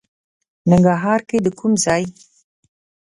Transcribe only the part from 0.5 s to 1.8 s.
ننګرهار کې د کوم